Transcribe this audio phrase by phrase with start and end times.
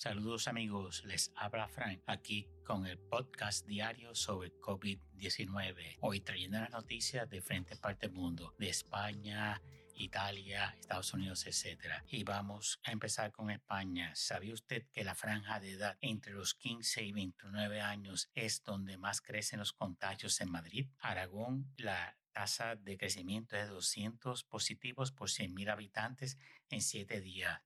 [0.00, 5.98] Saludos amigos, les habla Frank aquí con el podcast diario sobre COVID-19.
[6.00, 9.60] Hoy trayendo las noticias de frente parte del mundo, de España,
[9.94, 12.02] Italia, Estados Unidos, etc.
[12.08, 14.12] Y vamos a empezar con España.
[14.14, 18.96] ¿Sabía usted que la franja de edad entre los 15 y 29 años es donde
[18.96, 20.88] más crecen los contagios en Madrid?
[21.00, 26.38] Aragón, la tasa de crecimiento de 200 positivos por 100.000 habitantes
[26.68, 27.60] en 7 días.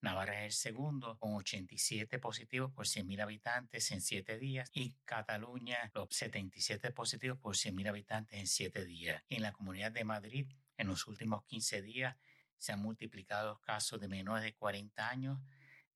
[0.00, 5.90] Navarra es el segundo con 87 positivos por 100.000 habitantes en 7 días y Cataluña
[5.94, 9.22] los 77 positivos por 100.000 habitantes en 7 días.
[9.28, 12.16] En la Comunidad de Madrid en los últimos 15 días
[12.58, 15.38] se han multiplicado los casos de menores de 40 años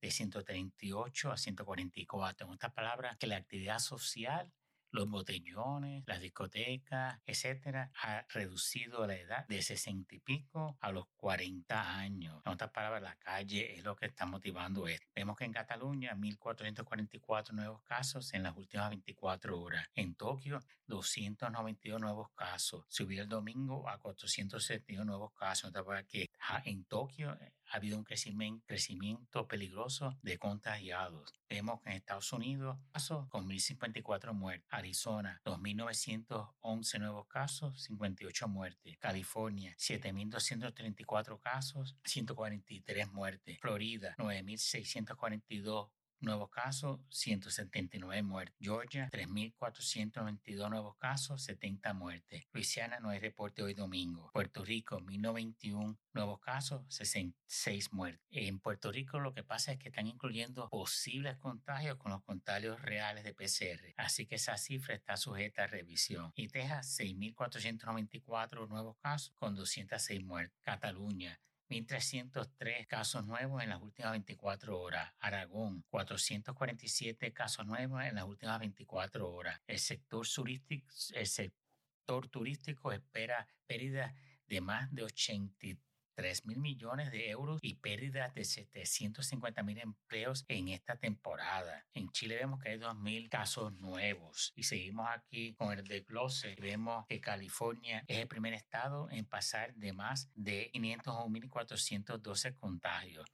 [0.01, 2.47] de 138 a 144.
[2.47, 4.53] En otras palabras, que la actividad social
[4.97, 11.07] los botellones, las discotecas, etcétera, ha reducido la edad de 60 y pico a los
[11.17, 12.43] 40 años.
[12.45, 15.07] En otras palabras, la calle es lo que está motivando esto.
[15.15, 19.87] Vemos que en Cataluña, 1.444 nuevos casos en las últimas 24 horas.
[19.95, 22.85] En Tokio, 292 nuevos casos.
[22.89, 25.73] Subió el domingo a 471 nuevos casos.
[26.09, 26.31] que
[26.65, 27.37] en Tokio
[27.71, 31.33] ha habido un crecimiento, peligroso de contagiados.
[31.49, 34.67] Vemos que en Estados Unidos, casos con 1.054 muertes.
[34.71, 38.99] Arizona, 2.911 nuevos casos, 58 muertes.
[38.99, 43.59] California, 7.234 casos, 143 muertes.
[43.61, 48.57] Florida, 9.642 nuevos casos, 179 muertes.
[48.61, 52.45] Georgia, 3.492 nuevos casos, 70 muertes.
[52.53, 54.31] Luisiana no hay reporte hoy domingo.
[54.33, 58.27] Puerto Rico, 1.091 nuevos casos, 66 muertes.
[58.31, 62.81] En Puerto Rico lo que pasa es que están incluyendo posibles contagios con los contagios
[62.83, 63.95] reales de PCR.
[63.97, 66.33] Así que esa cifra está sujeta a revisión.
[66.35, 70.59] Y Texas, 6.494 nuevos casos con 206 muertes.
[70.63, 75.13] Cataluña, 1.303 casos nuevos en las últimas 24 horas.
[75.19, 79.61] Aragón, 447 casos nuevos en las últimas 24 horas.
[79.67, 84.15] El sector turístico, el sector turístico espera pérdidas
[84.47, 85.86] de más de 83
[86.17, 91.87] 3 mil millones de euros y pérdidas de 750 mil empleos en esta temporada.
[91.95, 96.57] En Chile vemos que hay 2 mil casos nuevos y seguimos aquí con el desglose.
[96.59, 102.57] Vemos que California es el primer estado en pasar de más de 500 a 1.412
[102.57, 103.27] contagios.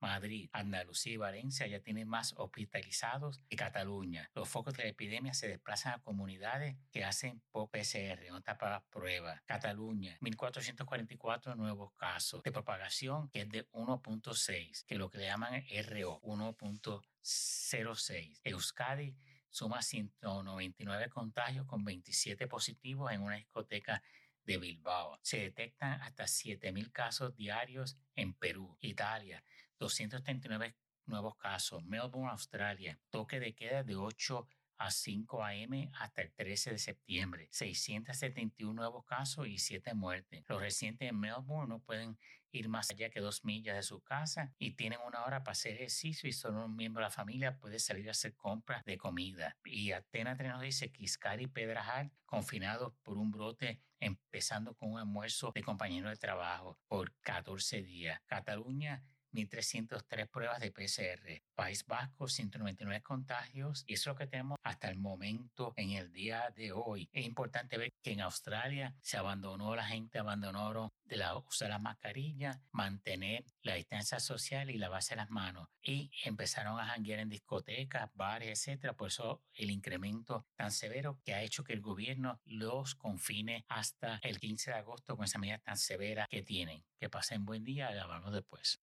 [0.00, 4.30] Madrid, Andalucía y Valencia ya tienen más hospitalizados que Cataluña.
[4.34, 9.42] Los focos de la epidemia se desplazan a comunidades que hacen PCR, no para pruebas.
[9.46, 15.26] Cataluña, 1.444 nuevos casos de propagación, que es de 1.6, que es lo que le
[15.26, 18.40] llaman RO, 1.06.
[18.44, 19.14] Euskadi
[19.50, 24.02] suma 199 contagios con 27 positivos en una discoteca
[24.44, 25.18] de Bilbao.
[25.22, 29.42] Se detectan hasta 7.000 casos diarios en Perú, Italia,
[29.80, 30.76] 239
[31.06, 34.46] nuevos casos, Melbourne, Australia, toque de queda de 8
[34.78, 35.90] a 5 a.m.
[35.94, 37.48] hasta el 13 de septiembre.
[37.50, 40.44] 671 nuevos casos y 7 muertes.
[40.48, 42.18] Los residentes de Melbourne no pueden
[42.52, 45.74] ir más allá que dos millas de su casa y tienen una hora para hacer
[45.74, 49.56] ejercicio y solo un miembro de la familia puede salir a hacer compras de comida.
[49.64, 54.98] Y Atenas nos dice que Iscari y Pedrajal confinados por un brote empezando con un
[54.98, 58.20] almuerzo de compañero de trabajo por 14 días.
[58.26, 61.42] Cataluña 1.303 pruebas de PCR.
[61.54, 63.84] País Vasco, 199 contagios.
[63.86, 67.08] Y eso es lo que tenemos hasta el momento en el día de hoy.
[67.12, 71.82] Es importante ver que en Australia se abandonó, la gente abandonaron de la, usar las
[71.82, 75.68] mascarillas, mantener la distancia social y lavarse las manos.
[75.82, 78.94] Y empezaron a janguear en discotecas, bares, etcétera.
[78.94, 84.20] Por eso el incremento tan severo que ha hecho que el gobierno los confine hasta
[84.22, 86.84] el 15 de agosto con esa medida tan severa que tienen.
[86.98, 88.80] Que pasen buen día hablamos después.